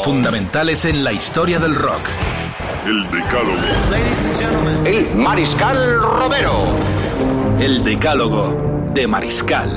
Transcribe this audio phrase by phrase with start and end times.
[0.00, 2.00] Fundamentales en la historia del rock.
[2.84, 4.84] El Decálogo.
[4.84, 6.76] El Mariscal Romero.
[7.60, 9.70] El Decálogo de Mariscal.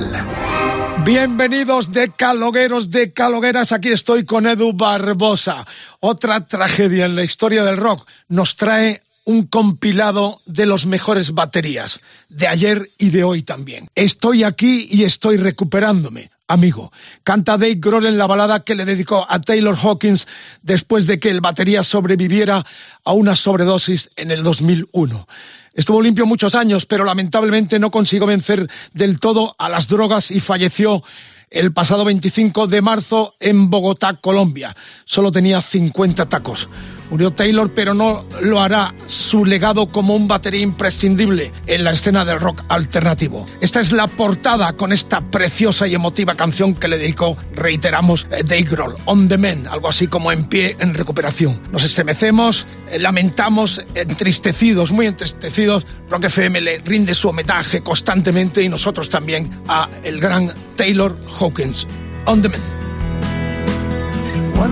[1.04, 5.68] Bienvenidos decalogueros, decalogueras, aquí estoy con Edu Barbosa.
[6.00, 12.02] Otra tragedia en la historia del rock nos trae un compilado de los mejores baterías,
[12.30, 13.90] de ayer y de hoy también.
[13.94, 16.32] Estoy aquí y estoy recuperándome.
[16.48, 16.92] Amigo,
[17.24, 20.28] canta Dave Grohl en la balada que le dedicó a Taylor Hawkins
[20.62, 22.64] después de que el batería sobreviviera
[23.04, 25.28] a una sobredosis en el 2001.
[25.74, 30.40] Estuvo limpio muchos años, pero lamentablemente no consiguió vencer del todo a las drogas y
[30.40, 31.04] falleció
[31.50, 34.76] el pasado 25 de marzo en Bogotá, Colombia.
[35.06, 36.70] Solo tenía 50 tacos.
[37.10, 42.26] Murió Taylor, pero no lo hará su legado como un batería imprescindible en la escena
[42.26, 43.46] del rock alternativo.
[43.62, 48.44] Esta es la portada con esta preciosa y emotiva canción que le dedicó, reiteramos, eh,
[48.44, 51.60] Dave Grohl, On the Men, algo así como en pie en recuperación.
[51.72, 55.86] Nos estremecemos, eh, lamentamos, entristecidos, muy entristecidos.
[56.10, 61.88] Rock FM le rinde su homenaje constantemente y nosotros también a el gran Taylor Hawkins.
[62.26, 62.85] On the Men.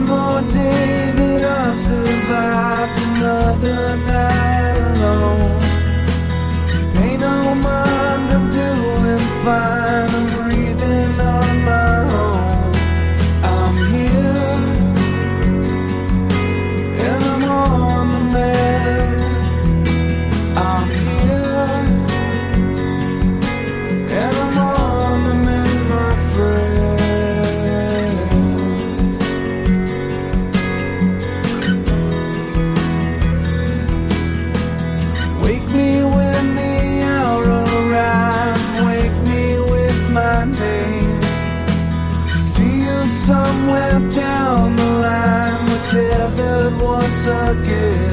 [0.06, 5.62] More day that I've survived another night alone.
[6.94, 10.33] Pay no mind, I'm doing fine.
[47.24, 48.13] circus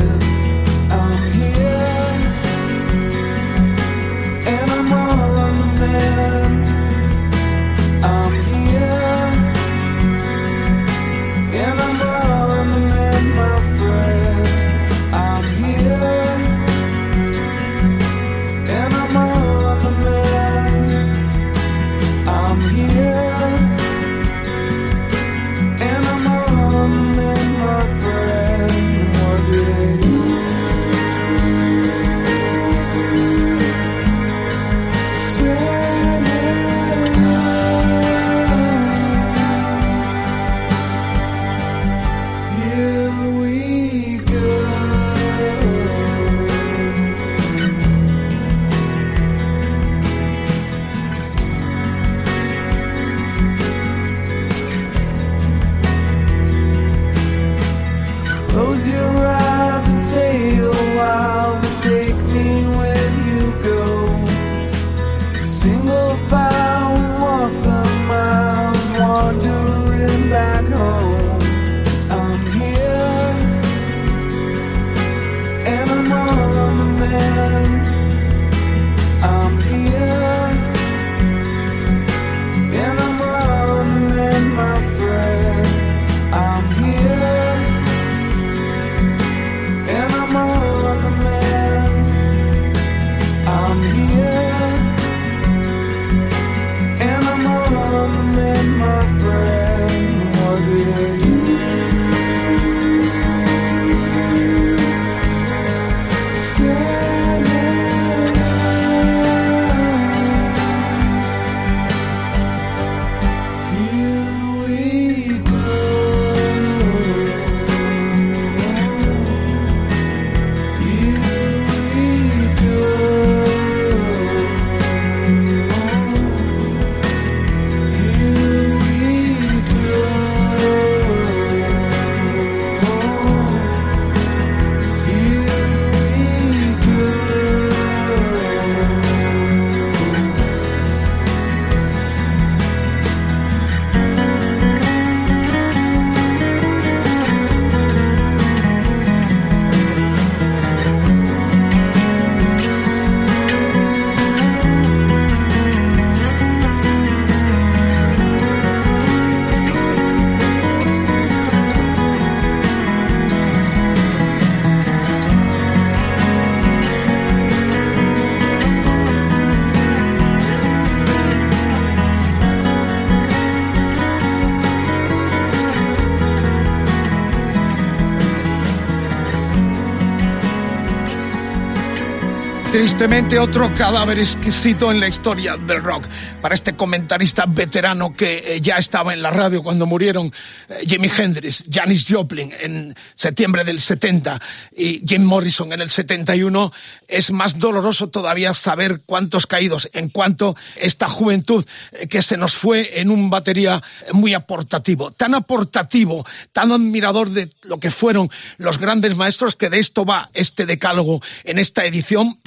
[183.00, 186.04] Tristemente otro cadáver exquisito en la historia del rock.
[186.42, 190.30] Para este comentarista veterano que eh, ya estaba en la radio cuando murieron
[190.68, 194.38] eh, Jimi Hendrix, Janis Joplin en septiembre del 70
[194.76, 196.70] y Jim Morrison en el 71,
[197.08, 202.54] es más doloroso todavía saber cuántos caídos en cuanto esta juventud eh, que se nos
[202.54, 203.82] fue en un batería
[204.12, 205.10] muy aportativo.
[205.10, 210.28] Tan aportativo, tan admirador de lo que fueron los grandes maestros que de esto va
[210.34, 212.38] este decálogo en esta edición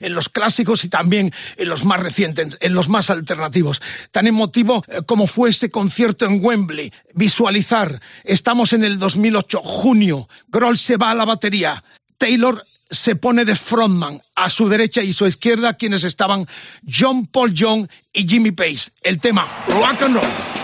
[0.00, 3.80] en los clásicos y también en los más recientes, en los más alternativos.
[4.10, 6.92] Tan emotivo eh, como fue ese concierto en Wembley.
[7.14, 11.82] Visualizar, estamos en el 2008, junio, Grohl se va a la batería,
[12.18, 16.46] Taylor se pone de frontman a su derecha y su izquierda quienes estaban
[16.86, 18.90] John Paul Young y Jimmy Page.
[19.02, 20.55] El tema rock and roll.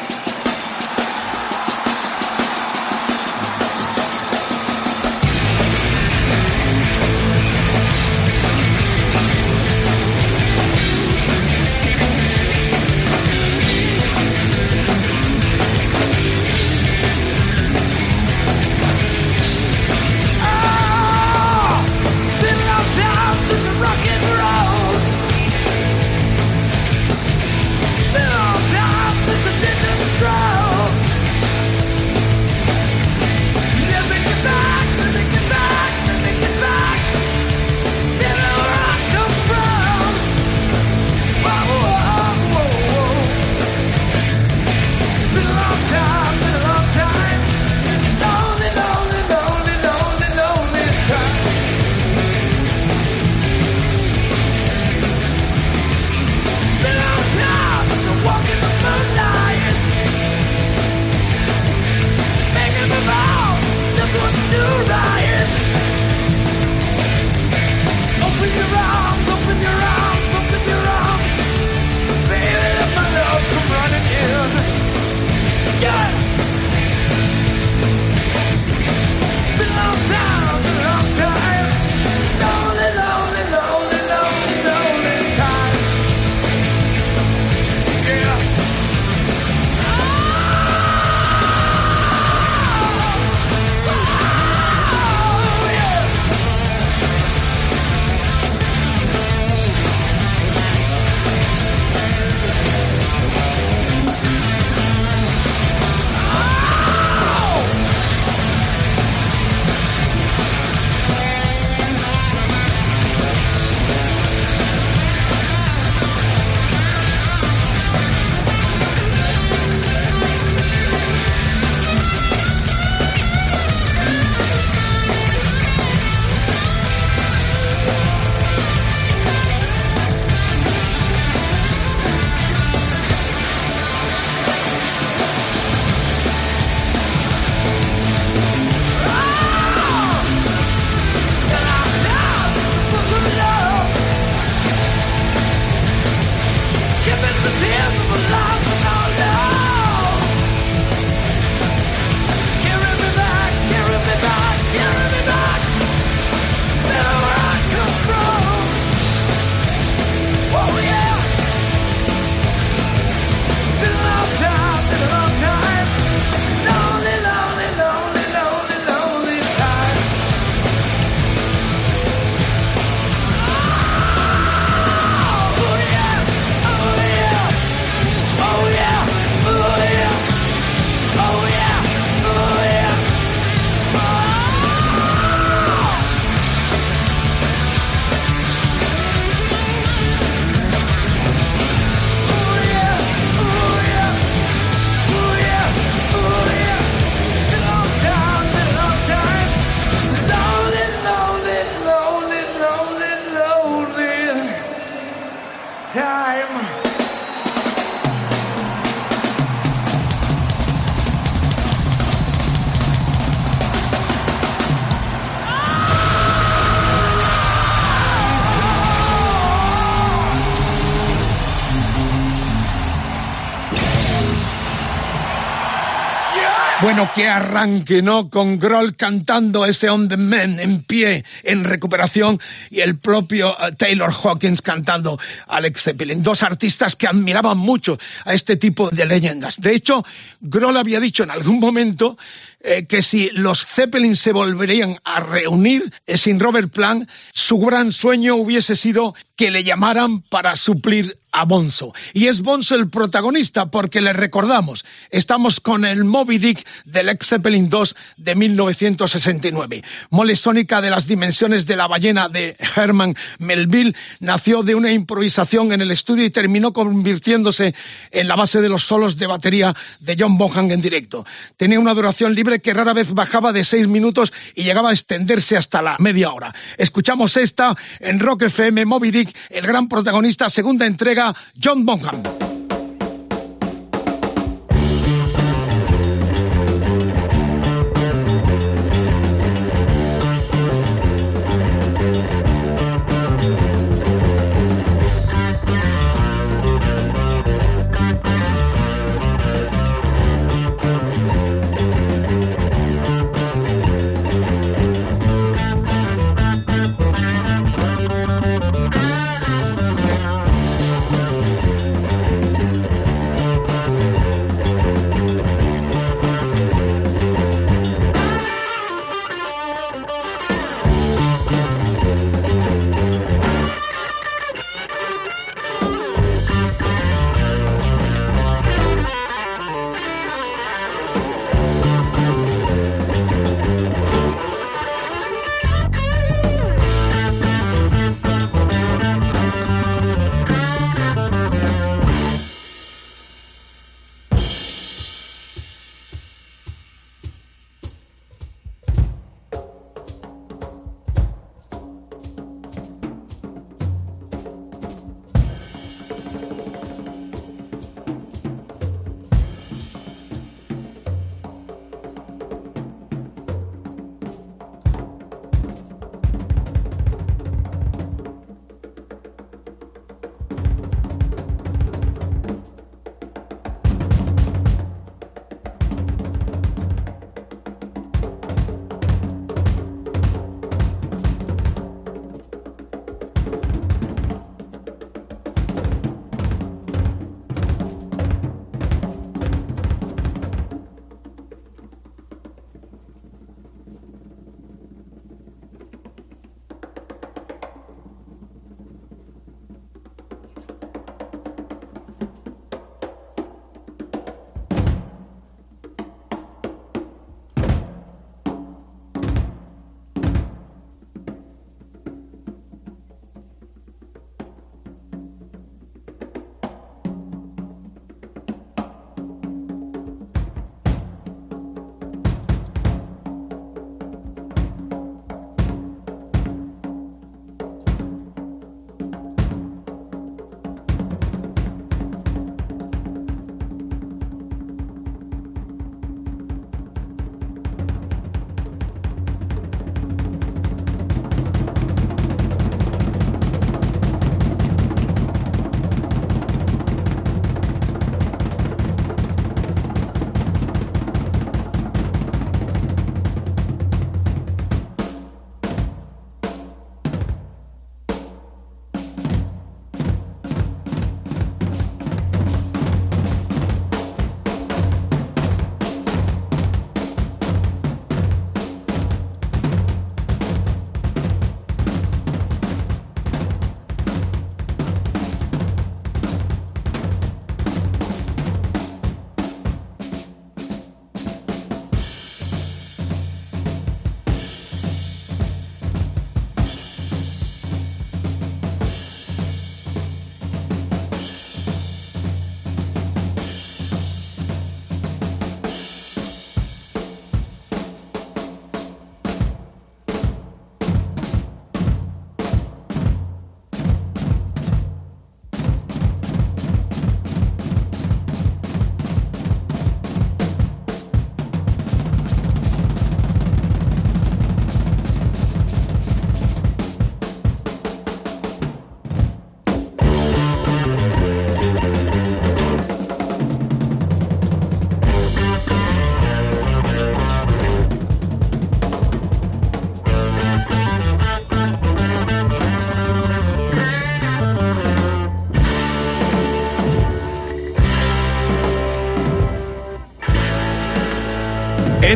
[227.15, 228.31] Qué arranque, ¿no?
[228.31, 232.41] Con Grohl cantando ese On the Men en pie, en recuperación,
[232.71, 235.19] y el propio eh, Taylor Hawkins cantando
[235.49, 236.23] Alex Zeppelin.
[236.23, 239.61] Dos artistas que admiraban mucho a este tipo de leyendas.
[239.61, 240.05] De hecho,
[240.41, 242.17] Grohl había dicho en algún momento
[242.61, 247.93] eh, que si los Zeppelin se volverían a reunir eh, sin Robert Plant, su gran
[247.93, 251.93] sueño hubiese sido que le llamaran para suplir a Bonzo.
[252.13, 257.27] Y es Bonzo el protagonista porque le recordamos, estamos con el Moby Dick del ex
[257.27, 259.83] Zeppelin 2 de 1969.
[260.11, 265.73] Mole sónica de las dimensiones de la ballena de Herman Melville nació de una improvisación
[265.73, 267.75] en el estudio y terminó convirtiéndose
[268.11, 271.25] en la base de los solos de batería de John Bonham en directo.
[271.57, 275.57] Tenía una duración libre que rara vez bajaba de seis minutos y llegaba a extenderse
[275.57, 276.55] hasta la media hora.
[276.77, 282.52] Escuchamos esta en Rock FM Moby Dick, el gran protagonista, segunda entrega John Bonham.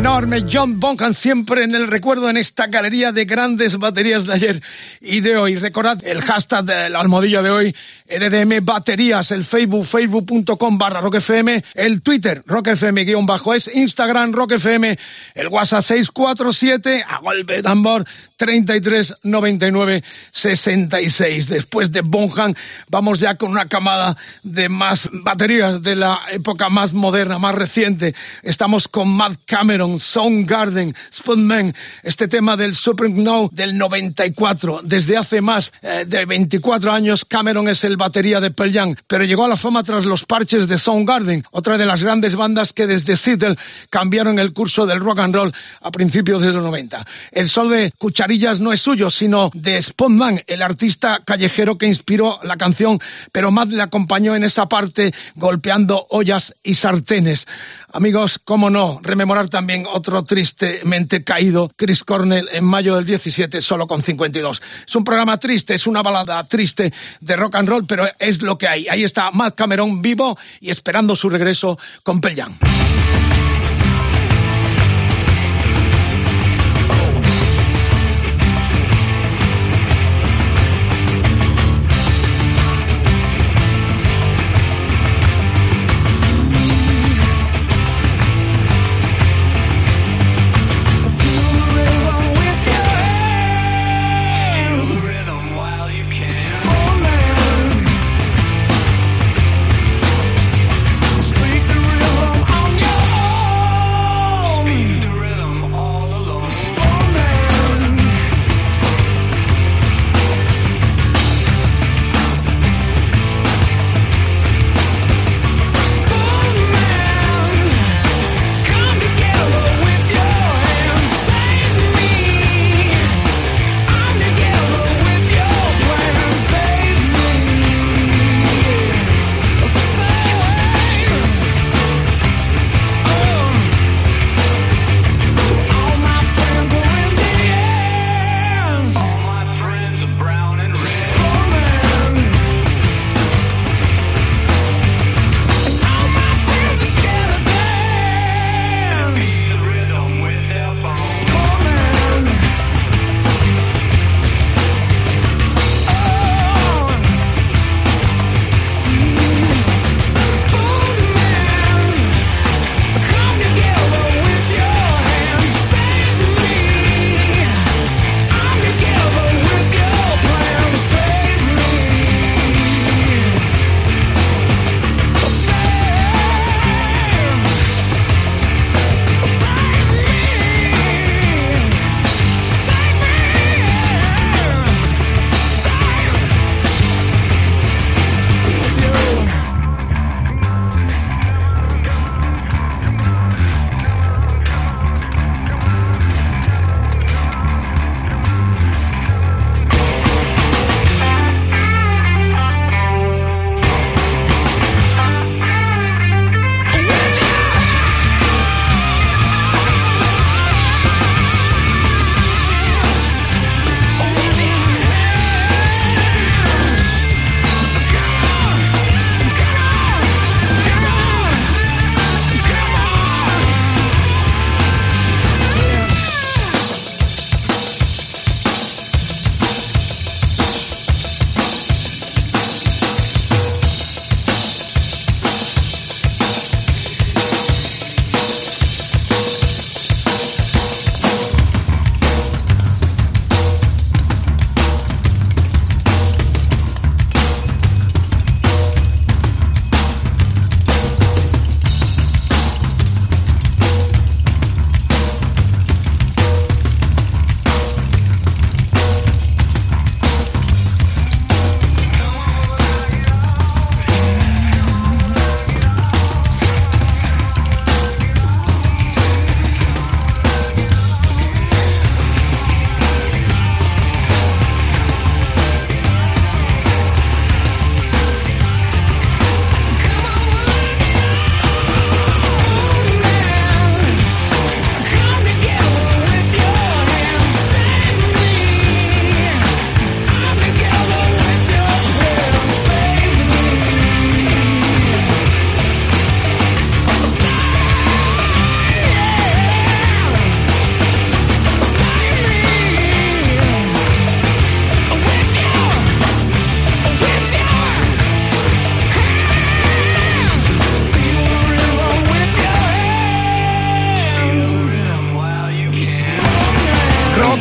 [0.07, 4.63] Enorme John Bonham siempre en el recuerdo en esta galería de grandes baterías de ayer
[5.01, 5.59] y de hoy.
[5.59, 7.77] Recordad el hashtag de la almohadilla de hoy,
[8.09, 14.97] RDM Baterías, el Facebook, facebook.com barra rockfm, el Twitter, rockfm guion bajo es, Instagram, rockfm,
[15.35, 18.05] el WhatsApp 647, a golpe de tambor,
[18.37, 21.49] 33 99 66.
[21.49, 22.55] Después de Bonham,
[22.89, 28.15] vamos ya con una camada de más baterías de la época más moderna, más reciente.
[28.43, 34.81] Estamos con Matt Cameron, Soundgarden, Spoonman, este tema del Super No del 94.
[34.85, 39.25] Desde hace más eh, de 24 años, Cameron es el batería de Pearl Jam, pero
[39.25, 42.87] llegó a la fama tras los parches de Soundgarden, otra de las grandes bandas que
[42.87, 43.57] desde Seattle
[43.91, 47.05] cambiaron el curso del rock and roll a principios de los 90.
[47.33, 52.41] El sol de cucharillas no es suyo, sino de Spoonman, el artista callejero que inspiró
[52.43, 53.01] la canción,
[53.33, 57.47] pero Matt le acompañó en esa parte golpeando ollas y sartenes.
[57.93, 63.87] Amigos, cómo no, rememorar también otro tristemente caído, Chris Cornell, en mayo del 17, solo
[63.87, 64.61] con 52.
[64.87, 68.59] Es un programa triste, es una balada triste de rock and roll, pero es lo
[68.59, 68.87] que hay.
[68.89, 72.76] Ahí está Matt Cameron vivo y esperando su regreso con Pearl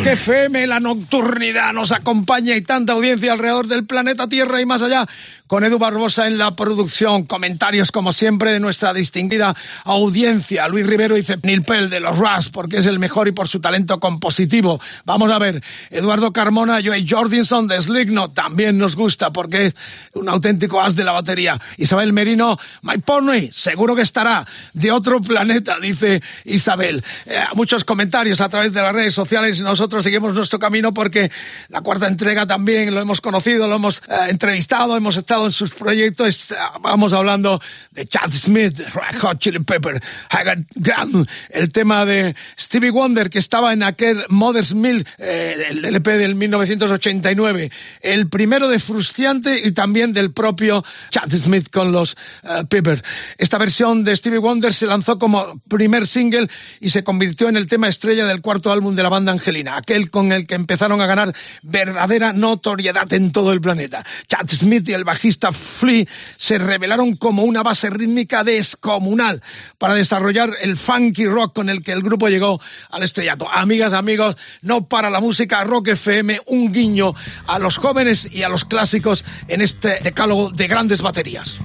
[0.06, 4.84] Rock FM, la nocturnidad nos acompaña y tanta audiencia alrededor del planeta Tierra y más
[4.84, 5.08] allá
[5.48, 7.24] con Edu Barbosa en la producción.
[7.24, 10.68] Comentarios, como siempre, de nuestra distinguida audiencia.
[10.68, 14.00] Luis Rivero dice Nilpel de los Ras, porque es el mejor y por su talento
[14.00, 14.82] compositivo.
[15.06, 15.62] Vamos a ver.
[15.90, 19.76] Eduardo Carmona, Joey Jordinson de Sligno, también nos gusta porque es
[20.14, 21.60] un auténtico as de la batería.
[21.78, 27.04] Isabel Merino, My Pony, seguro que estará de otro planeta, dice Isabel.
[27.26, 31.32] Eh, muchos comentarios a través de las redes sociales y nosotros seguimos nuestro camino porque
[31.70, 35.72] la cuarta entrega también lo hemos conocido, lo hemos eh, entrevistado, hemos estado en sus
[35.72, 36.54] proyectos.
[36.82, 42.92] Vamos hablando de Chad Smith, Red Hot Chili Pepper, Haggard Graham, el tema de Stevie
[42.92, 47.72] Wonder que estaba en aquel Mother's Milk, eh, el LP del 1989,
[48.02, 53.04] el primero de Frustiante y también del propio Chad Smith con los uh, Pepper.
[53.38, 56.48] Esta versión de Stevie Wonder se lanzó como primer single
[56.80, 60.10] y se convirtió en el tema estrella del cuarto álbum de la banda Angelina, aquel
[60.10, 64.06] con el que empezaron a ganar verdadera notoriedad en todo el planeta.
[64.28, 66.06] Chad Smith y el bajista Flea
[66.38, 69.42] se revelaron como una base rítmica descomunal
[69.78, 73.50] para desarrollar el funky rock con el que el grupo llegó al estrellato.
[73.52, 77.14] Amigas, amigos, no para la música Rock FM, un guiño
[77.48, 81.60] a los jóvenes y a los clásicos en este decálogo de grandes baterías.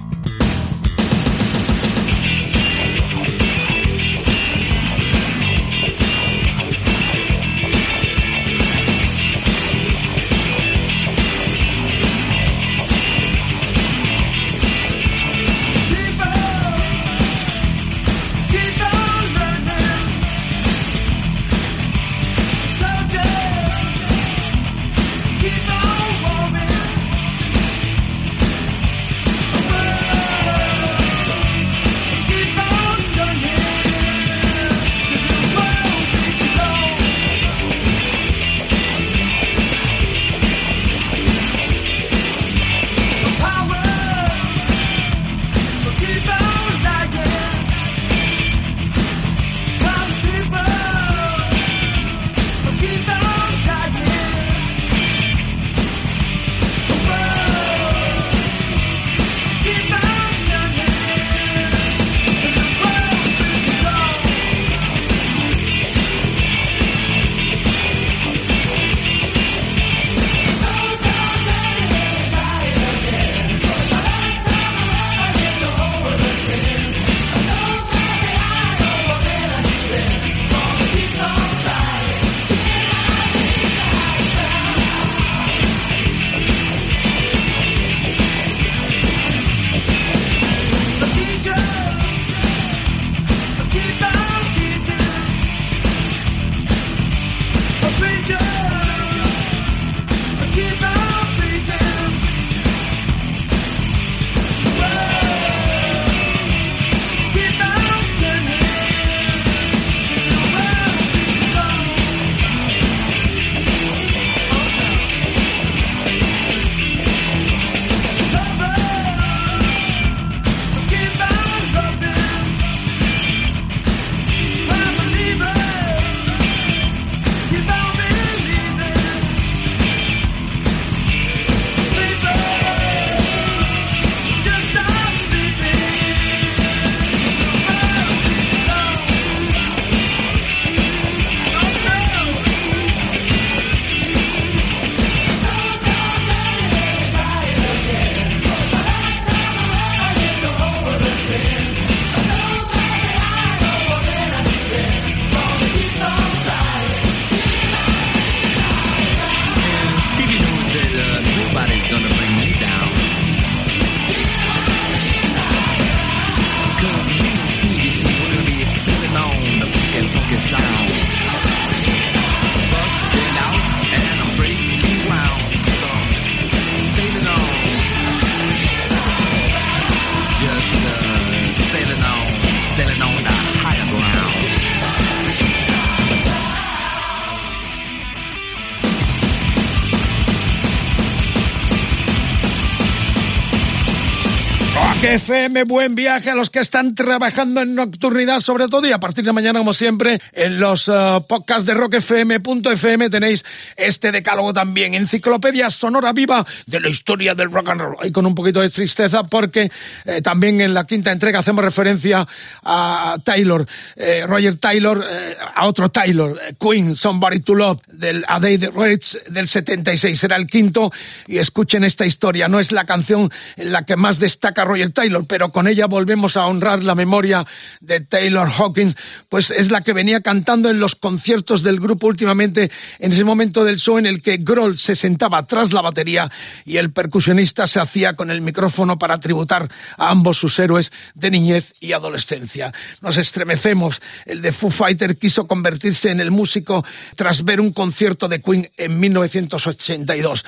[195.01, 198.99] Rock FM, buen viaje a los que están trabajando en nocturnidad sobre todo y a
[198.99, 203.43] partir de mañana como siempre en los uh, podcasts de rockfm.fm tenéis
[203.75, 207.95] este decálogo también, enciclopedia sonora viva de la historia del rock and roll.
[208.03, 209.71] Y con un poquito de tristeza porque
[210.05, 212.27] eh, también en la quinta entrega hacemos referencia
[212.63, 218.39] a Taylor, eh, Roger Taylor, eh, a otro Taylor, Queen, Somebody to Love del A
[218.39, 220.91] Day the Reds del 76, será el quinto
[221.25, 225.25] y escuchen esta historia, no es la canción en la que más destaca Roger Taylor,
[225.25, 227.45] pero con ella volvemos a honrar la memoria
[227.79, 228.95] de Taylor Hawkins,
[229.29, 233.63] pues es la que venía cantando en los conciertos del grupo últimamente, en ese momento
[233.63, 236.29] del show en el que Grohl se sentaba tras la batería
[236.65, 241.31] y el percusionista se hacía con el micrófono para tributar a ambos sus héroes de
[241.31, 242.73] niñez y adolescencia.
[243.01, 244.01] Nos estremecemos.
[244.25, 248.69] El de Foo Fighter quiso convertirse en el músico tras ver un concierto de Queen
[248.77, 250.43] en 1982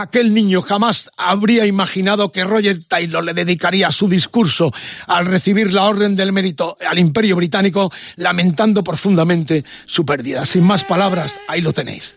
[0.00, 4.72] aquel niño jamás habría imaginado que Roger Taylor le dedicaría su discurso
[5.06, 10.46] al recibir la orden del mérito al Imperio Británico, lamentando profundamente su pérdida.
[10.46, 12.16] Sin más palabras, ahí lo tenéis.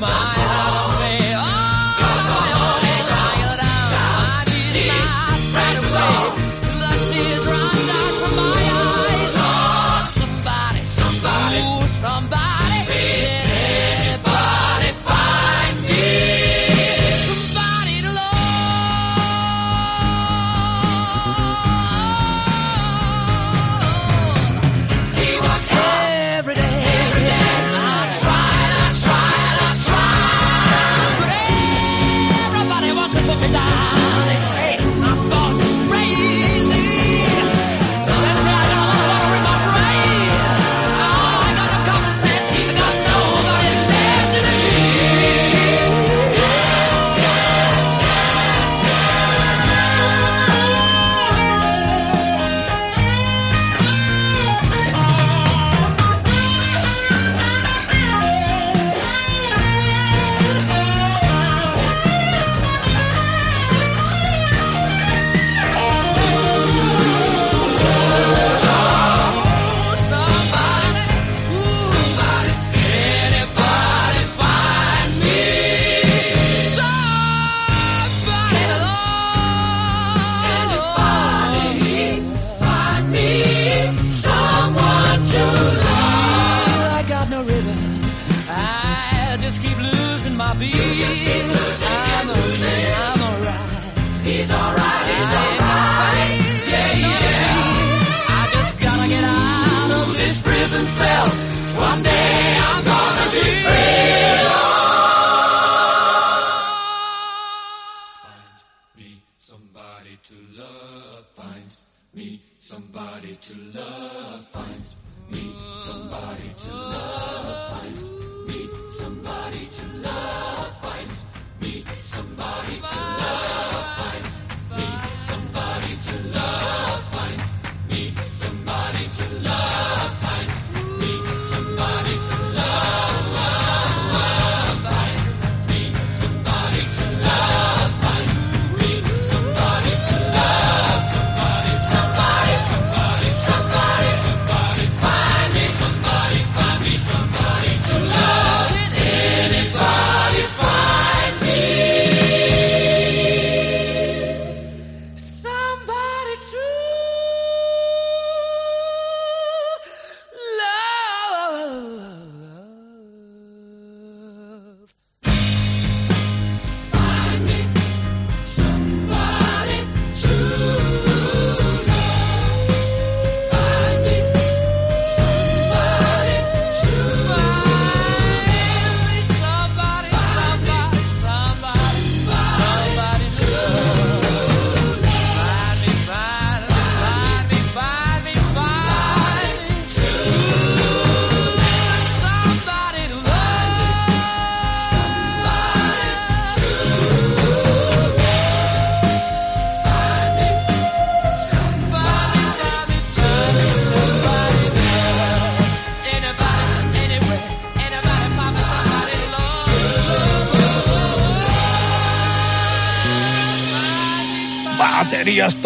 [0.00, 0.87] my heart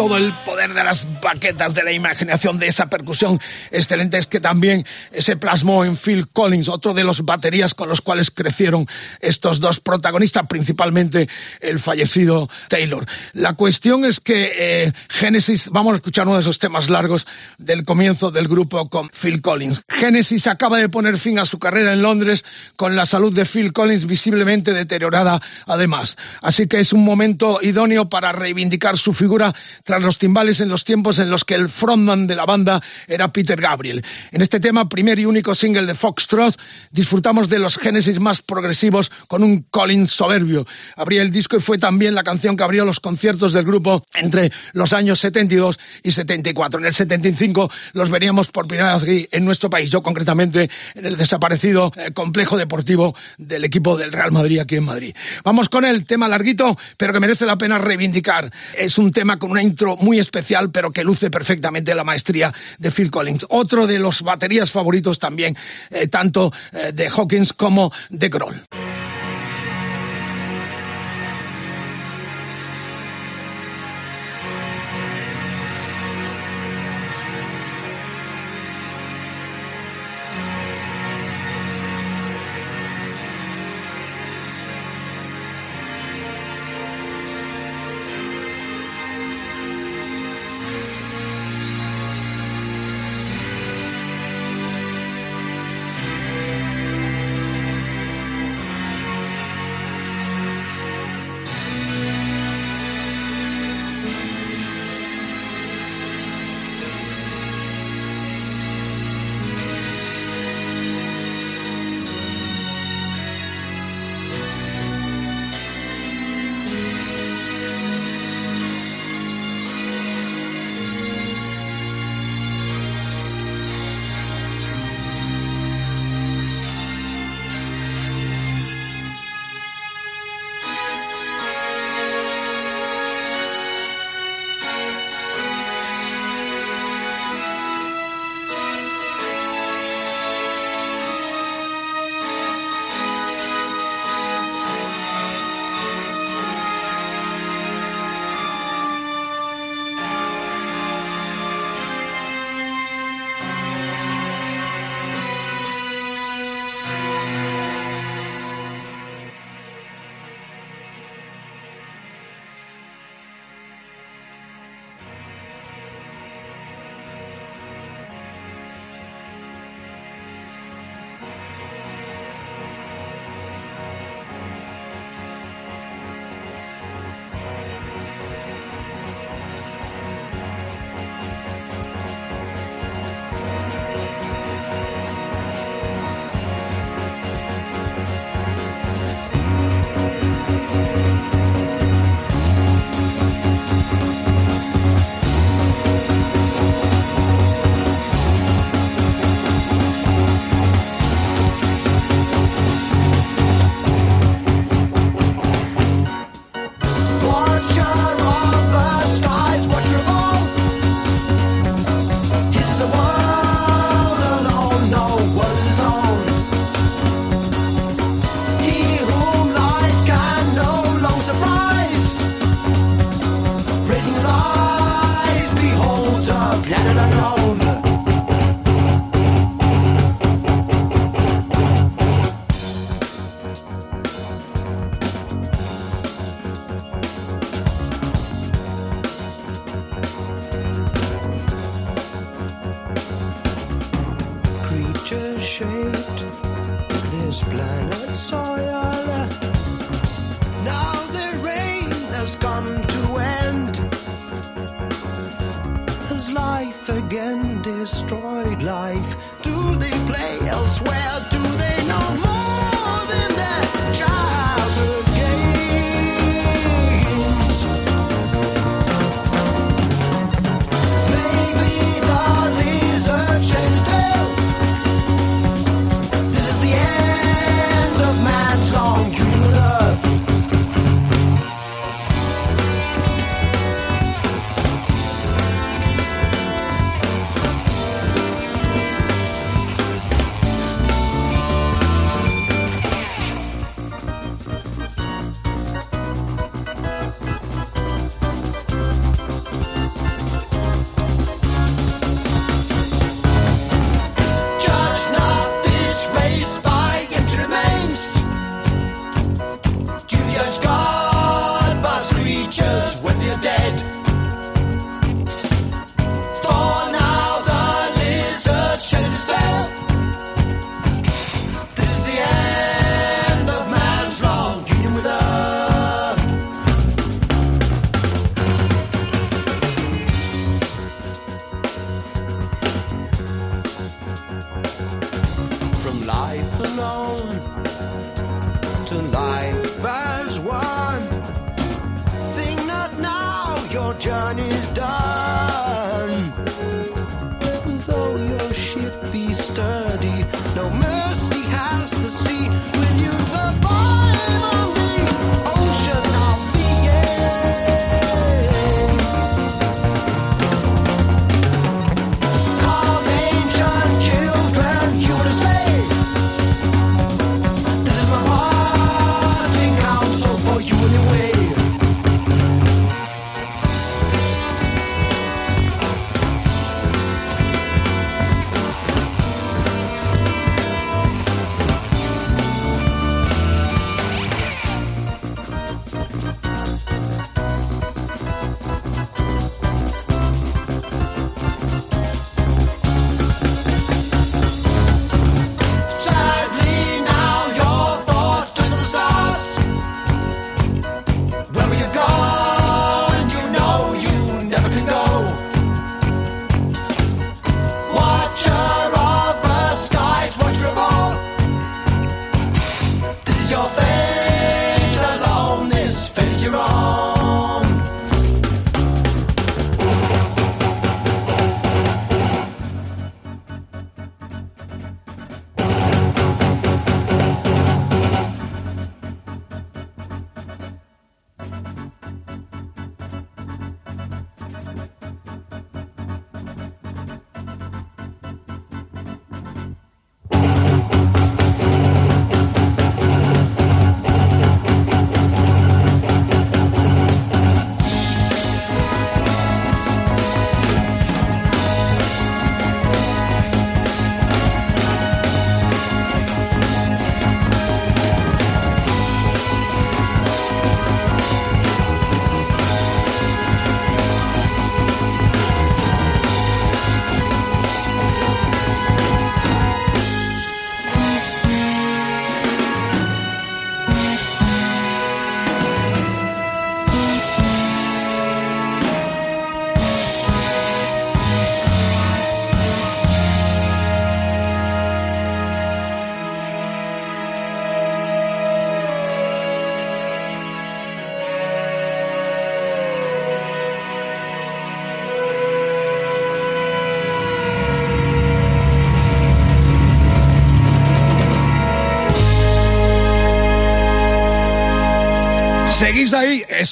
[0.07, 3.39] todo el poder de las baquetas, de la imaginación, de esa percusión
[3.71, 4.85] excelente es que también
[5.17, 8.87] se plasmó en Phil Collins, otro de los baterías con los cuales crecieron
[9.19, 11.27] estos dos protagonistas, principalmente
[11.61, 13.07] el fallecido Taylor.
[13.33, 17.25] La cuestión es que eh, Genesis, vamos a escuchar uno de esos temas largos
[17.57, 19.83] del comienzo del grupo con Phil Collins.
[19.87, 22.43] Genesis acaba de poner fin a su carrera en Londres
[22.75, 26.17] con la salud de Phil Collins visiblemente deteriorada además.
[26.41, 30.83] Así que es un momento idóneo para reivindicar su figura tras los timbales en los
[30.83, 34.03] tiempos en los que el frontman de la banda era Peter Gabriel.
[34.31, 36.59] En este tema, primer y único single de Foxtrot,
[36.91, 40.65] disfrutamos de los génesis más progresivos con un Collins soberbio.
[40.95, 44.51] Abría el disco y fue también la canción que abrió los conciertos del grupo entre
[44.73, 46.79] los años 72 y 74.
[46.79, 51.17] En el 75 los veríamos por primera vez en nuestro país, yo concretamente en el
[51.17, 55.15] desaparecido eh, complejo deportivo del equipo del Real Madrid aquí en Madrid.
[55.43, 58.51] Vamos con el tema larguito, pero que merece la pena reivindicar.
[58.77, 62.91] Es un tema con una intro muy especial, pero que luce perfectamente la maestría de
[62.91, 63.45] Phil Collins.
[63.49, 65.55] Otro de los baterías favoritos también,
[65.89, 68.92] eh, tanto eh, de Hawkins como de Grohl.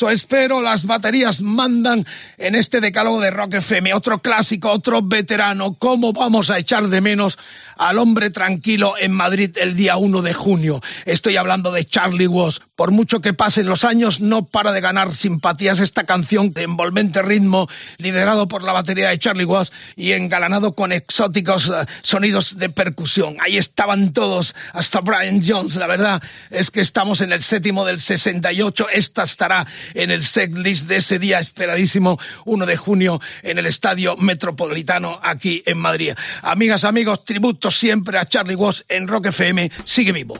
[0.09, 0.61] Espero.
[0.61, 2.05] Las baterías mandan
[2.37, 3.93] en este decálogo de Rock FM.
[3.93, 5.73] Otro clásico, otro veterano.
[5.73, 7.37] ¿Cómo vamos a echar de menos
[7.81, 10.81] al hombre tranquilo en Madrid el día 1 de junio?
[11.05, 12.61] Estoy hablando de Charlie Watts.
[12.75, 17.21] Por mucho que pasen los años, no para de ganar simpatías esta canción de envolvente
[17.23, 17.67] ritmo,
[17.97, 23.37] liderado por la batería de Charlie Watts y engalanado con exóticos eh, sonidos de percusión.
[23.39, 25.75] Ahí estaban todos, hasta Brian Jones.
[25.75, 26.21] La verdad
[26.51, 29.65] es que estamos en el séptimo del 68 esta estará
[29.95, 35.63] en el setlist de ese día esperadísimo 1 de junio en el Estadio Metropolitano aquí
[35.65, 36.13] en Madrid.
[36.43, 39.71] Amigas, amigos, tributo siempre a Charlie Watts en Rock FM.
[39.85, 40.35] Sigue vivo.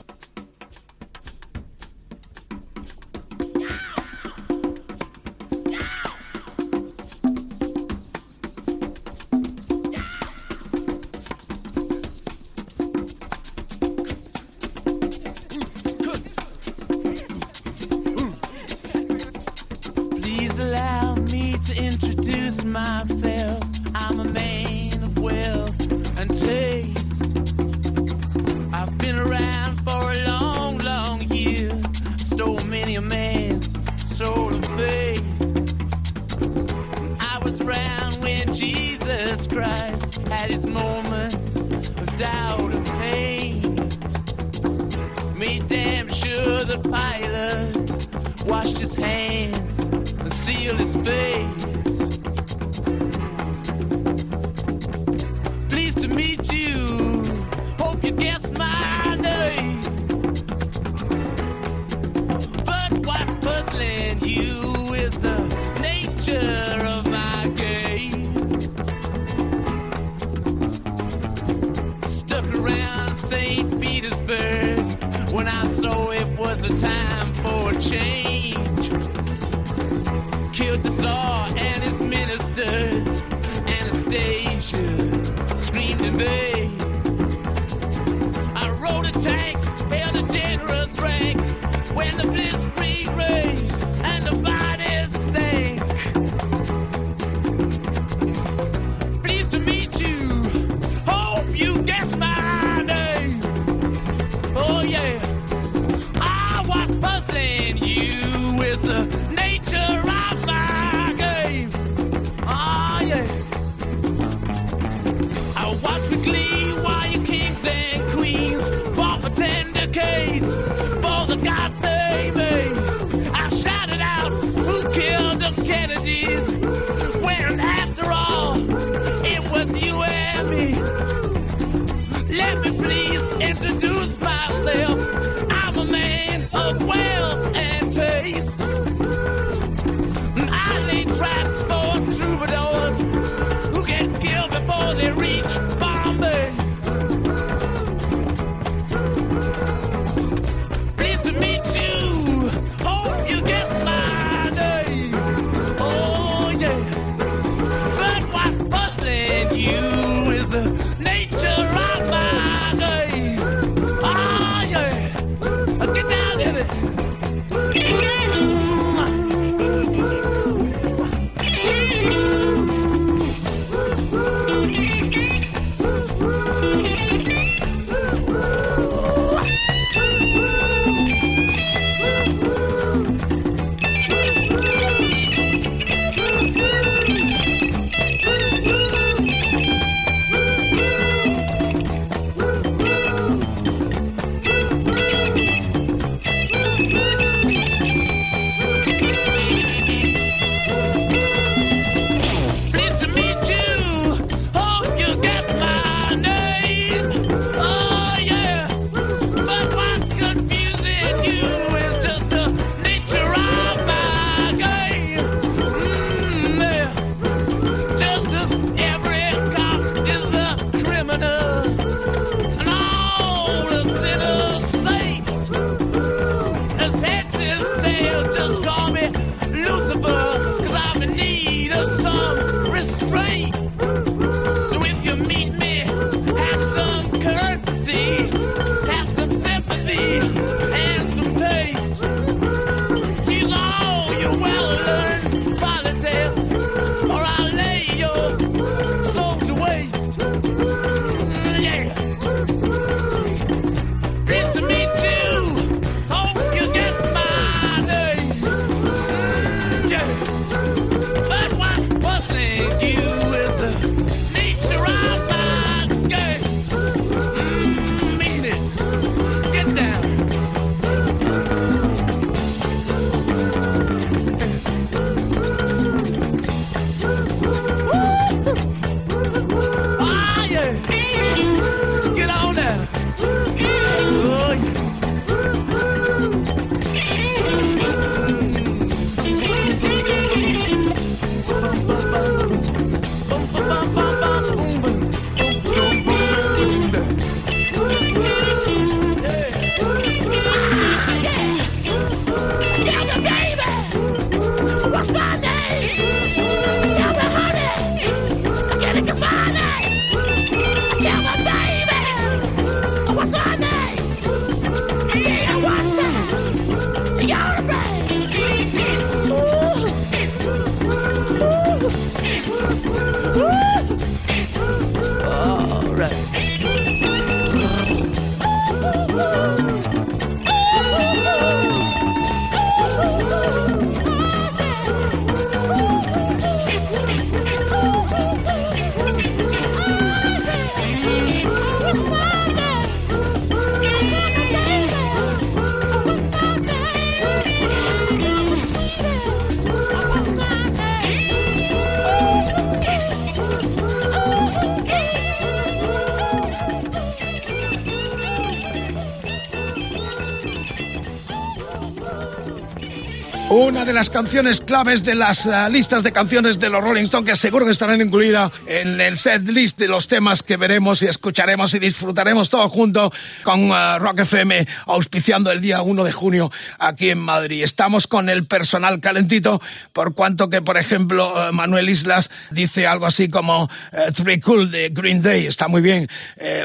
[363.82, 367.28] Una de las canciones claves de las uh, listas de canciones de los Rolling Stones
[367.28, 371.06] que seguro que estarán incluidas en el set list de los temas que veremos y
[371.06, 373.10] escucharemos y disfrutaremos todos juntos
[373.42, 377.64] con uh, Rock FM auspiciando el día 1 de junio aquí en Madrid.
[377.64, 379.60] Estamos con el personal calentito
[379.92, 383.68] por cuanto que, por ejemplo, uh, Manuel Islas dice algo así como
[384.14, 386.08] Three Cool de Green Day, está muy bien.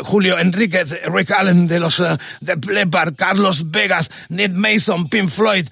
[0.03, 1.97] Julio Enríquez, Rick Allen de los
[2.41, 5.67] de Plepar, Carlos Vegas, Ned Mason, Pink Floyd,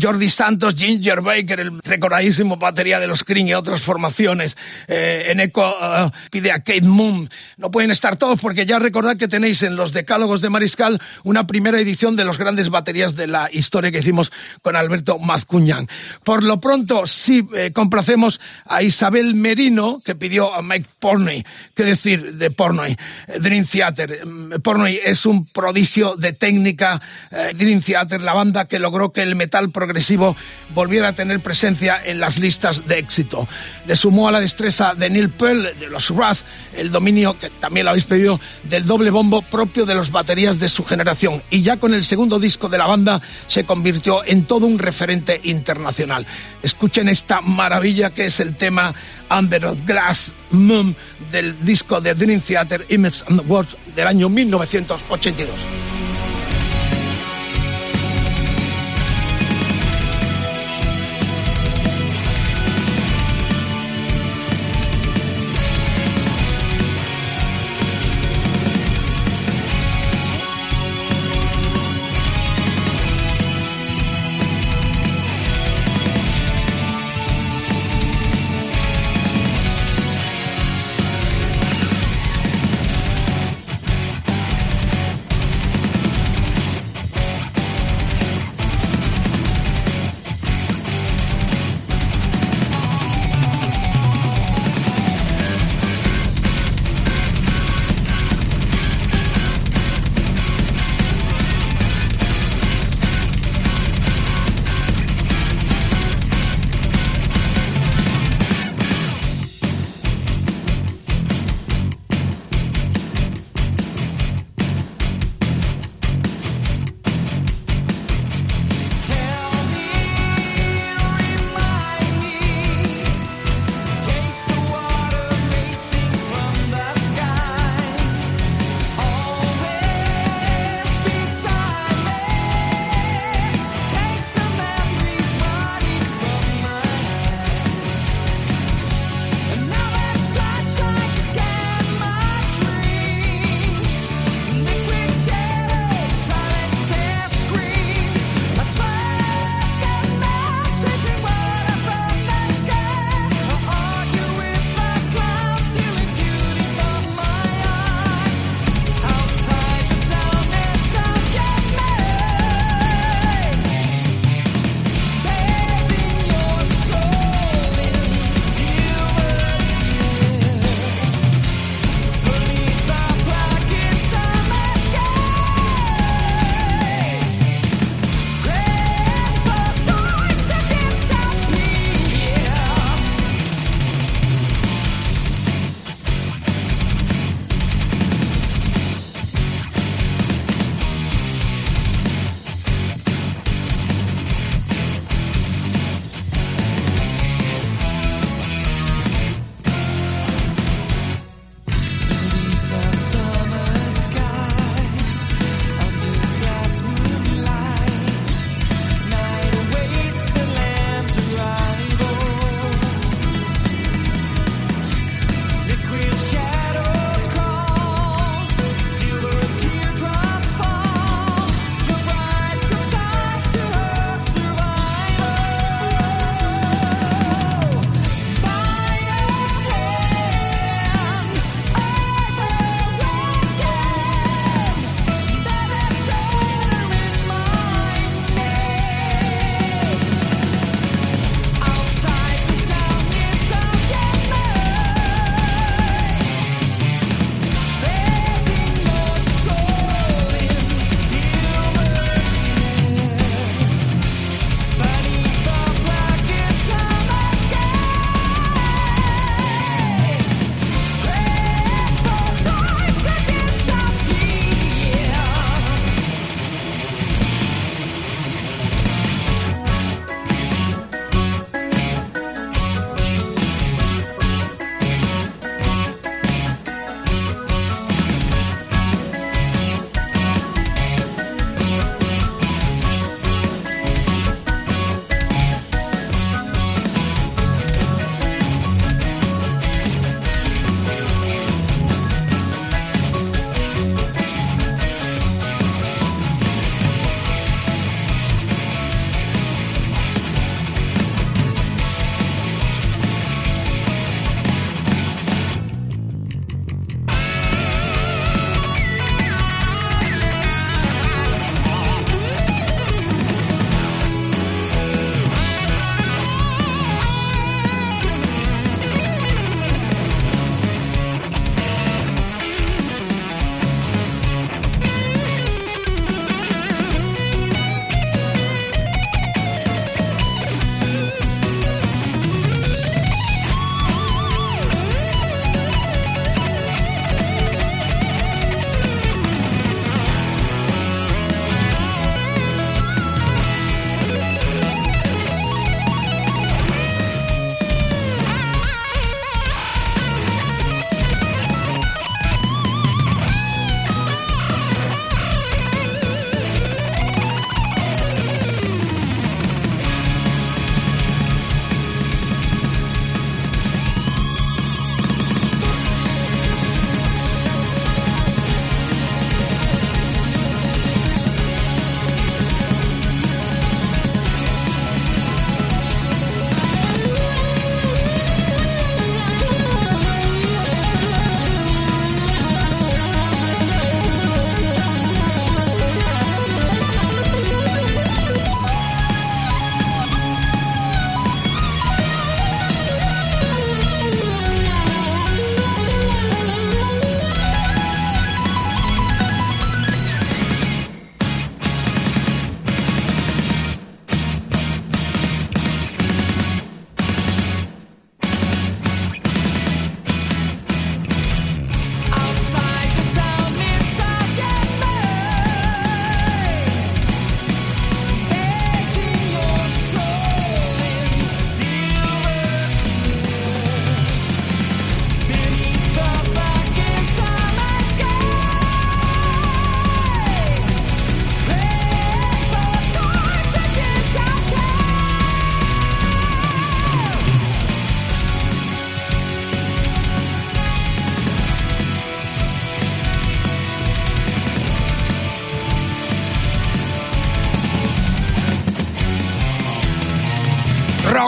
[0.00, 4.56] Jordi Santos, Ginger Baker, el recordadísimo batería de los Cream y otras formaciones.
[4.88, 7.28] Eh, en eco uh, pide a Kate Moon.
[7.56, 11.46] No pueden estar todos porque ya recordad que tenéis en los decálogos de Mariscal una
[11.46, 14.32] primera edición de los grandes baterías de la historia que hicimos
[14.62, 15.88] con Alberto Mazcuñán.
[16.24, 21.44] Por lo pronto, sí eh, complacemos a Isabel Merino, que pidió a Mike Pornoy.
[21.74, 22.96] ¿Qué decir de Pornoy?
[23.40, 24.26] Dream Theater.
[24.26, 27.00] Mm, Pornoy es un prodigio de técnica.
[27.30, 30.36] Eh, Dream Theater, la banda que logró que el metal progresivo
[30.80, 33.46] volviera a tener presencia en las listas de éxito.
[33.86, 36.40] Le sumó a la destreza de Neil Pearl, de los Rush,
[36.74, 40.70] el dominio, que también lo habéis pedido, del doble bombo propio de los baterías de
[40.70, 41.42] su generación.
[41.50, 45.38] Y ya con el segundo disco de la banda se convirtió en todo un referente
[45.44, 46.24] internacional.
[46.62, 48.94] Escuchen esta maravilla que es el tema
[49.30, 50.96] Under Glass Moon
[51.30, 55.99] del disco de Dream Theater Image and Words del año 1982.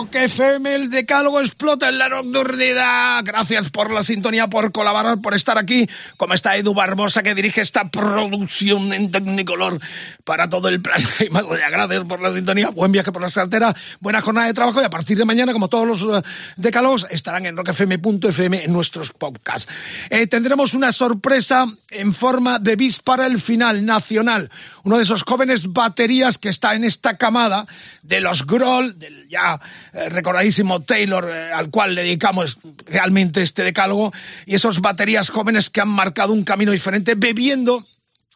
[0.03, 3.25] Donc, Rock FM, el decálogo explota en la nocturnidad.
[3.25, 5.89] Gracias por la sintonía, por colaborar, por estar aquí.
[6.19, 9.81] Como está Edu Barbosa, que dirige esta producción en Tecnicolor
[10.25, 11.09] para todo el planeta.
[11.25, 12.69] Y más gracias por la sintonía.
[12.69, 14.83] Buen viaje por la carretera, buena jornada de trabajo.
[14.83, 16.21] Y a partir de mañana, como todos los uh,
[16.57, 19.71] decálogos, estarán en rockfm.fm en nuestros podcasts.
[20.11, 24.51] Eh, tendremos una sorpresa en forma de bis para el final nacional.
[24.85, 27.67] Uno de esos jóvenes baterías que está en esta camada
[28.03, 29.61] de los Groll, del ya
[29.93, 34.13] eh, recordadísimo Taylor, eh, al cual le dedicamos realmente este decálogo,
[34.47, 37.87] y esos baterías jóvenes que han marcado un camino diferente, bebiendo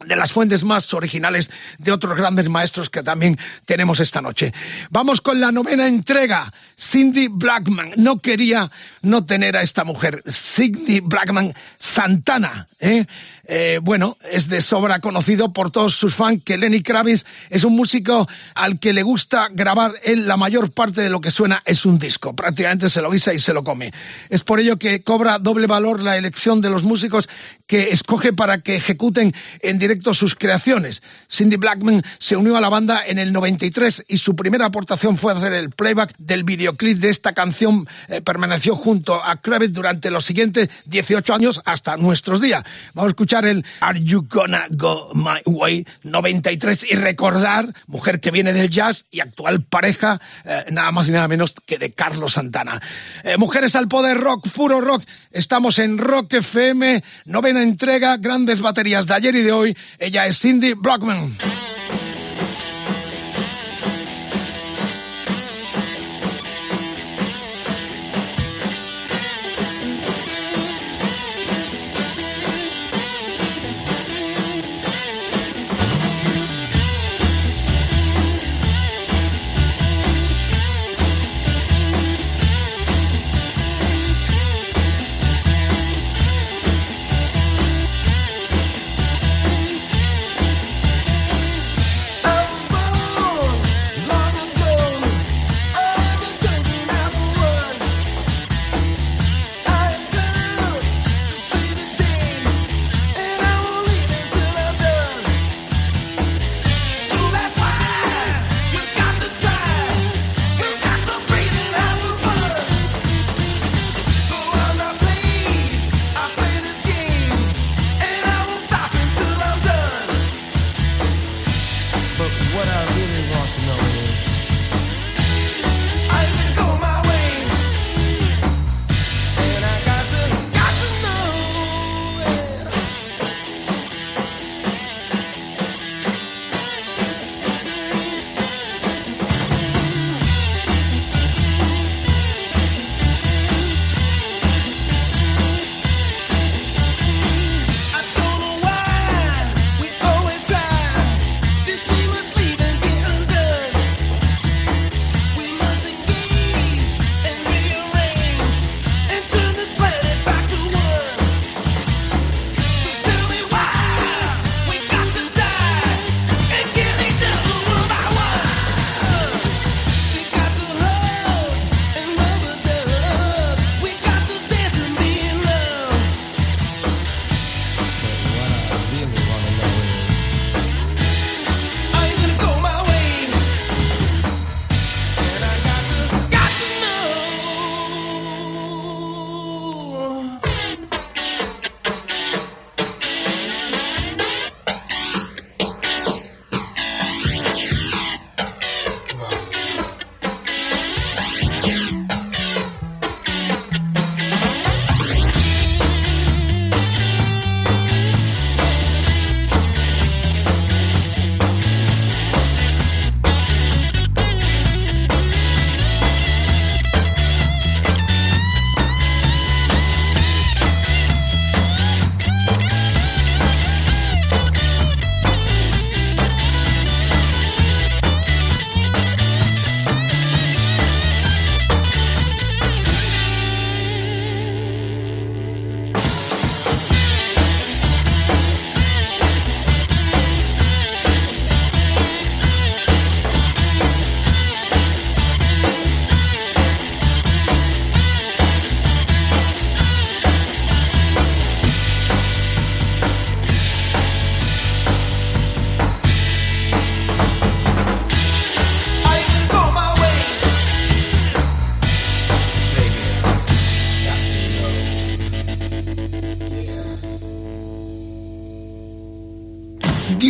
[0.04, 4.52] de las fuentes más originales de otros grandes maestros que también tenemos esta noche.
[4.90, 6.52] Vamos con la novena entrega.
[6.78, 7.92] Cindy Blackman.
[7.96, 8.70] No quería
[9.02, 10.22] no tener a esta mujer.
[10.30, 12.68] Cindy Blackman Santana.
[12.78, 13.06] ¿eh?
[13.48, 17.74] Eh, bueno, es de sobra conocido por todos sus fans que Lenny Kravitz es un
[17.74, 21.86] músico al que le gusta grabar él la mayor parte de lo que suena es
[21.86, 22.34] un disco.
[22.34, 23.92] Prácticamente se lo guisa y se lo come.
[24.28, 27.28] Es por ello que cobra doble valor la elección de los músicos
[27.66, 31.02] que escoge para que ejecuten en directo sus creaciones.
[31.30, 35.32] Cindy Blackman se unió a la banda en el 93 y su primera aportación fue
[35.32, 37.86] hacer el playback del videoclip de esta canción.
[38.08, 42.64] Eh, permaneció junto a Kravitz durante los siguientes 18 años hasta nuestros días.
[42.94, 48.32] Vamos a escuchar el Are You Gonna Go My Way 93 y recordar, mujer que
[48.32, 52.32] viene del jazz y actual pareja, eh, nada más y nada menos que de Carlos
[52.32, 52.82] Santana.
[53.22, 55.04] Eh, mujeres al poder rock, puro rock.
[55.30, 59.75] Estamos en Rock FM, novena entrega, grandes baterías de ayer y de hoy.
[59.98, 61.36] Ella es Cindy Brockman.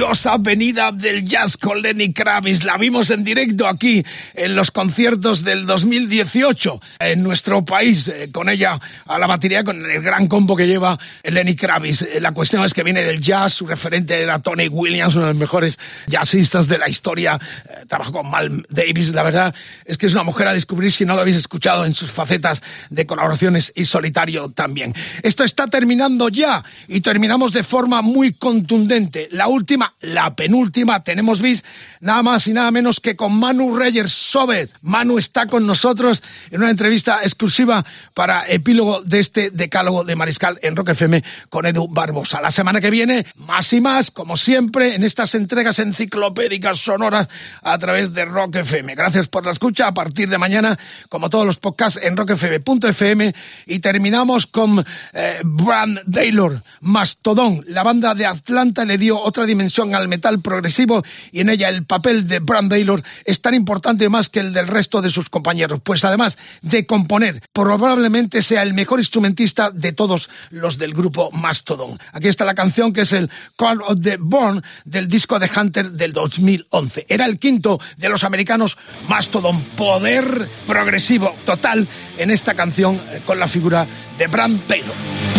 [0.07, 2.62] Diosa venida del jazz con Lenny Kravitz.
[2.62, 4.04] La vimos en directo aquí
[4.34, 9.84] en los conciertos del 2018 en nuestro país, eh, con ella a la batería, con
[9.84, 12.02] el gran combo que lleva Lenny Kravitz.
[12.02, 15.32] Eh, La cuestión es que viene del jazz, su referente era Tony Williams, uno de
[15.32, 15.76] los mejores
[16.07, 17.40] jazzistas de la historia.
[17.68, 19.52] Eh, Trabajó con Mal Davis, la verdad
[19.84, 22.62] es que es una mujer a descubrir si no lo habéis escuchado en sus facetas
[22.90, 24.94] de colaboraciones y solitario también.
[25.24, 29.28] Esto está terminando ya y terminamos de forma muy contundente.
[29.32, 31.64] La última la penúltima, tenemos bis
[32.01, 34.70] nada más y nada menos que con Manu Reyes Sobet.
[34.82, 40.59] Manu está con nosotros en una entrevista exclusiva para epílogo de este decálogo de Mariscal
[40.62, 42.40] en Rock FM con Edu Barbosa.
[42.40, 47.28] La semana que viene, más y más, como siempre, en estas entregas enciclopédicas sonoras
[47.62, 48.94] a través de Rock FM.
[48.94, 49.86] Gracias por la escucha.
[49.88, 50.78] A partir de mañana,
[51.09, 53.34] como todos los podcasts en rockfm.fm
[53.66, 57.64] y terminamos con eh, Brand Taylor, Mastodon.
[57.68, 61.84] La banda de Atlanta le dio otra dimensión al metal progresivo y en ella el
[61.84, 65.80] papel de Brand Taylor es tan importante más que el del resto de sus compañeros,
[65.82, 71.99] pues además de componer, probablemente sea el mejor instrumentista de todos los del grupo Mastodon.
[72.12, 75.93] Aquí está la canción que es el Call of the Born del disco de Hunter
[75.93, 77.07] del 2011.
[77.09, 78.76] Era el quinto de los americanos
[79.09, 83.87] Mastodon, poder progresivo total en esta canción con la figura
[84.18, 85.36] de Brand Taylor.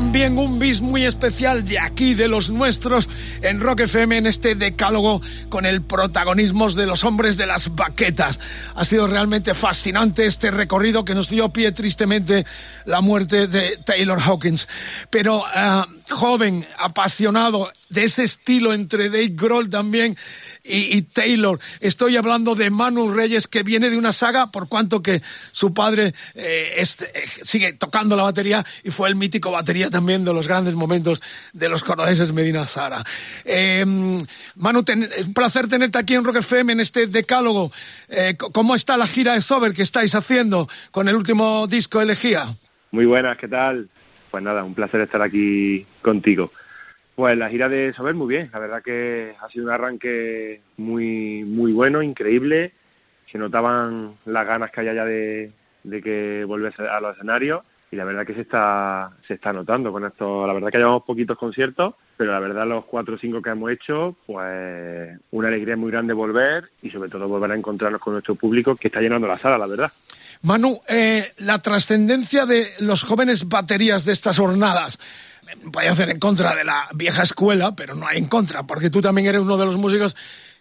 [0.00, 3.06] También un bis muy especial de aquí, de los nuestros,
[3.42, 5.20] en Rock FM, en este decálogo
[5.50, 8.40] con el protagonismo de los hombres de las baquetas.
[8.74, 12.46] Ha sido realmente fascinante este recorrido que nos dio pie tristemente
[12.86, 14.68] la muerte de Taylor Hawkins.
[15.10, 20.16] Pero uh, joven, apasionado de ese estilo entre Dave Grohl también
[20.64, 21.60] y, y Taylor.
[21.80, 25.20] Estoy hablando de Manu Reyes, que viene de una saga, por cuanto que
[25.52, 26.84] su padre eh, eh,
[27.42, 31.20] sigue tocando la batería y fue el mítico batería también de los grandes momentos
[31.52, 33.04] de los cordobeses Medina Zara.
[33.44, 33.84] Eh,
[34.56, 37.72] Manu, ten- un placer tenerte aquí en Rock FM en este decálogo.
[38.08, 42.54] Eh, ¿Cómo está la gira de Sober que estáis haciendo con el último disco Elegía?
[42.92, 43.88] Muy buenas, ¿qué tal?
[44.30, 46.52] Pues nada, un placer estar aquí contigo.
[47.20, 51.44] Pues la gira de Sober muy bien, la verdad que ha sido un arranque muy
[51.44, 52.72] muy bueno, increíble.
[53.30, 55.52] Se notaban las ganas que hay allá de,
[55.84, 57.60] de que vuelves a los escenarios
[57.90, 60.46] y la verdad que se está se está notando con esto.
[60.46, 63.70] La verdad que llevamos poquitos conciertos, pero la verdad los cuatro o cinco que hemos
[63.70, 68.34] hecho, pues una alegría muy grande volver y sobre todo volver a encontrarnos con nuestro
[68.34, 69.92] público que está llenando la sala, la verdad.
[70.40, 74.98] Manu, eh, la trascendencia de los jóvenes baterías de estas jornadas.
[75.64, 78.90] Voy a hacer en contra de la vieja escuela, pero no hay en contra, porque
[78.90, 80.16] tú también eres uno de los músicos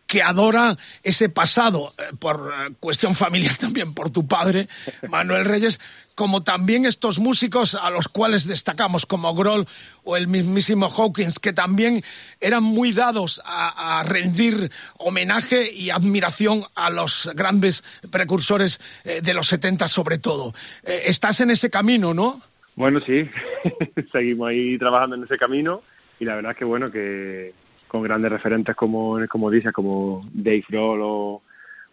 [0.10, 4.68] que adora ese pasado, eh, por eh, cuestión familiar también, por tu padre,
[5.08, 5.80] Manuel Reyes,
[6.16, 9.68] como también estos músicos a los cuales destacamos, como Grohl
[10.04, 12.04] o el mismísimo Hawkins, que también
[12.42, 19.48] eran muy dados a, rendir homenaje y admiración a los grandes precursores eh, de los
[19.48, 20.56] 70 sobre todo.
[20.84, 22.42] Estás en ese camino, ¿no?
[22.76, 23.30] Bueno, sí,
[24.12, 25.82] seguimos ahí trabajando en ese camino
[26.20, 27.54] y la verdad es que bueno, que
[27.88, 31.42] con grandes referentes como, como dices, como Dave Grohl o,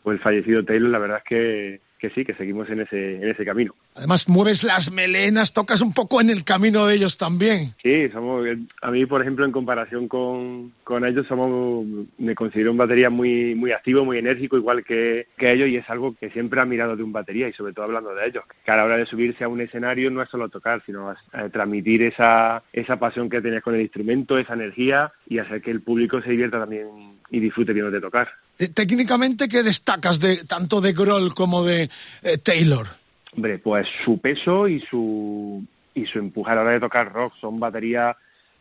[0.05, 3.29] o el fallecido Taylor, la verdad es que, que sí, que seguimos en ese, en
[3.29, 3.75] ese camino.
[3.95, 7.75] Además, mueves las melenas, tocas un poco en el camino de ellos también.
[7.83, 8.47] Sí, somos,
[8.83, 11.87] a mí, por ejemplo, en comparación con, con ellos, somos,
[12.19, 15.89] me considero un batería muy, muy activo, muy enérgico, igual que, que ellos, y es
[15.89, 18.45] algo que siempre he admirado de un batería, y sobre todo hablando de ellos.
[18.65, 21.17] Que a la hora de subirse a un escenario no es solo tocar, sino eh,
[21.53, 25.81] transmitir esa, esa pasión que tienes con el instrumento, esa energía, y hacer que el
[25.81, 28.29] público se divierta también y disfrute viéndote tocar.
[28.59, 31.91] Eh, Técnicamente, ¿qué destacas de tanto de Grohl como de
[32.23, 32.87] eh, Taylor?
[33.35, 35.63] Hombre, pues su peso y su
[35.95, 37.35] y su empuje a la hora de tocar rock.
[37.41, 38.17] Son baterías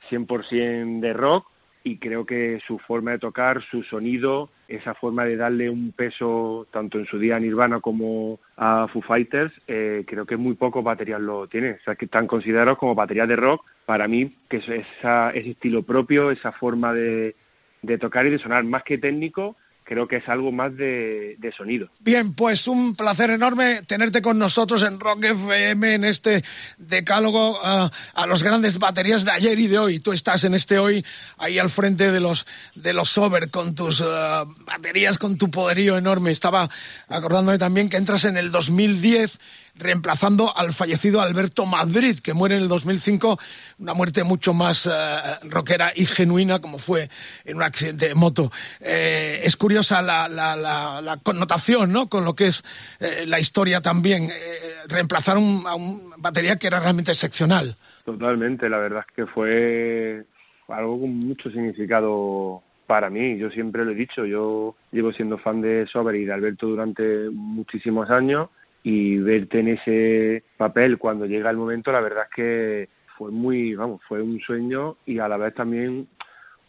[0.10, 1.48] 100% de rock
[1.84, 6.66] y creo que su forma de tocar, su sonido, esa forma de darle un peso
[6.72, 10.84] tanto en su día a Nirvana como a Foo Fighters, eh, creo que muy pocos
[10.84, 11.78] baterías lo tienen.
[11.80, 13.64] O sea, que están considerados como baterías de rock.
[13.86, 17.36] Para mí, que es esa, ese estilo propio, esa forma de,
[17.84, 19.56] de tocar y de sonar más que técnico,
[19.86, 21.90] creo que es algo más de, sonido.
[22.00, 26.44] Bien, pues un placer enorme tenerte con nosotros en Rock FM en este
[26.78, 30.00] decálogo uh, a los grandes baterías de ayer y de hoy.
[30.00, 31.06] Tú estás en este hoy
[31.38, 35.98] ahí al frente de los de los Sober con tus uh, baterías, con tu poderío
[35.98, 36.32] enorme.
[36.32, 36.70] Estaba
[37.08, 39.40] acordándome también que entras en el 2010
[39.78, 43.38] reemplazando al fallecido Alberto Madrid, que muere en el 2005,
[43.80, 44.92] una muerte mucho más uh,
[45.44, 47.10] rockera y genuina como fue
[47.44, 48.52] en un accidente de moto.
[48.80, 52.08] Eh, es curiosa la, la, la, la, connotación, ¿no?
[52.08, 52.64] Con lo que es
[53.00, 54.30] eh, la historia también.
[54.30, 57.76] Eh, reemplazar un, a un batería que era realmente excepcional.
[58.06, 60.26] Totalmente, la verdad es que fue
[60.68, 63.38] algo con mucho significado para mí.
[63.38, 67.30] Yo siempre lo he dicho, yo llevo siendo fan de Sober y de Alberto durante
[67.32, 68.50] muchísimos años
[68.86, 73.74] y verte en ese papel cuando llega el momento, la verdad es que fue muy,
[73.74, 76.08] vamos, fue un sueño y a la vez también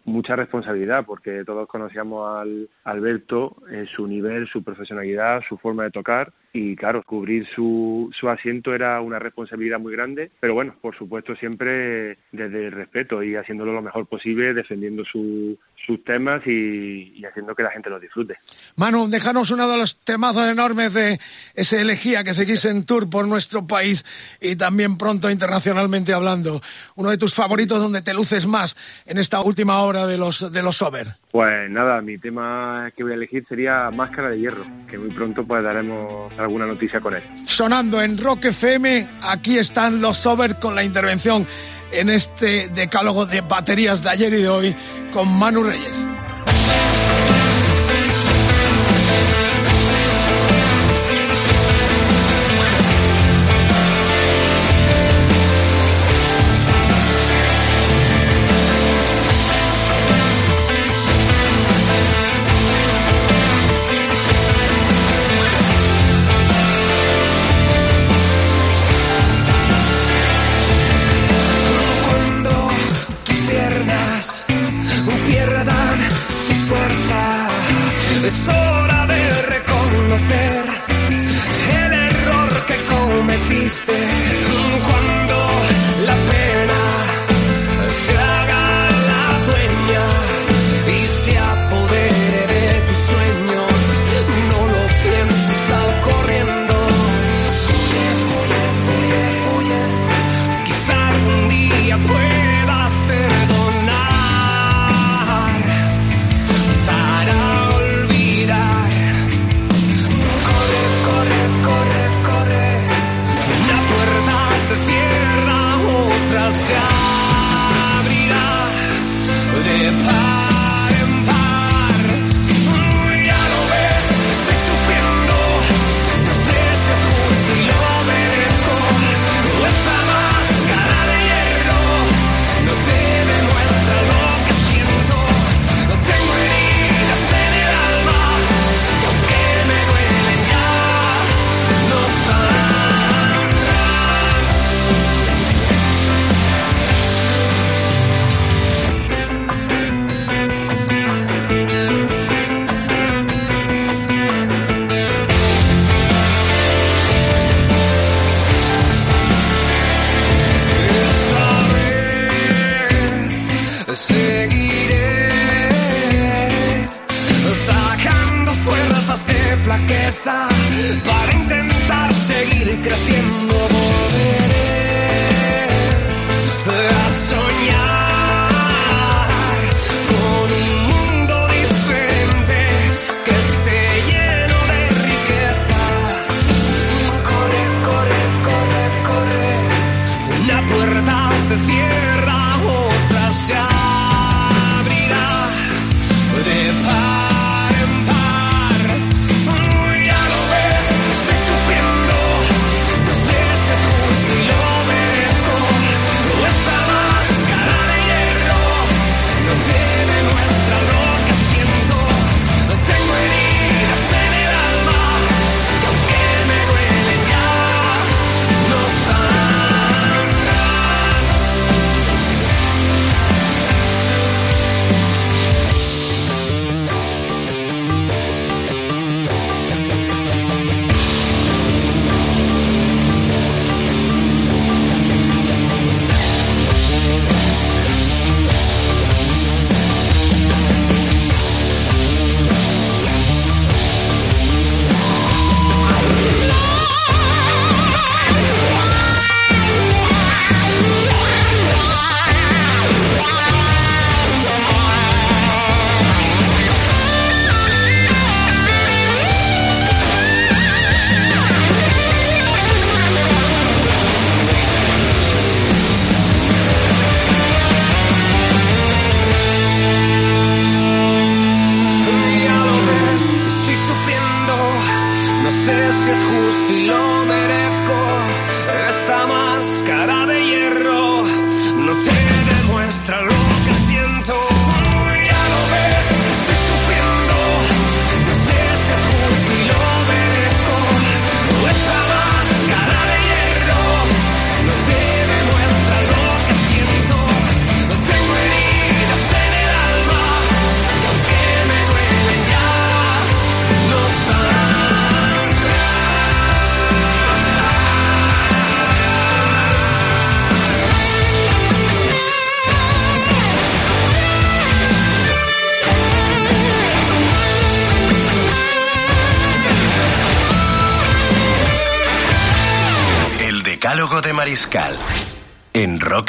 [0.06, 5.90] mucha responsabilidad porque todos conocíamos al Alberto, eh, su nivel, su profesionalidad, su forma de
[5.90, 10.96] tocar y claro, cubrir su, su asiento era una responsabilidad muy grande, pero bueno, por
[10.96, 17.12] supuesto siempre desde el respeto y haciéndolo lo mejor posible, defendiendo su, sus temas y,
[17.14, 18.36] y, haciendo que la gente los disfrute.
[18.76, 21.20] Manu, déjanos uno de los temazos enormes de
[21.54, 24.04] ese elegía que seguís en tour por nuestro país
[24.40, 26.62] y también pronto internacionalmente hablando.
[26.94, 30.62] Uno de tus favoritos donde te luces más en esta última hora de los, de
[30.62, 31.16] los Sober.
[31.30, 35.46] Pues nada, mi tema que voy a elegir sería Máscara de Hierro, que muy pronto
[35.46, 37.22] pues daremos alguna noticia con él.
[37.44, 41.46] Sonando en Rock FM, aquí están los Sober con la intervención
[41.92, 44.76] en este decálogo de baterías de ayer y de hoy
[45.12, 46.06] con Manu Reyes.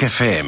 [0.07, 0.46] FM.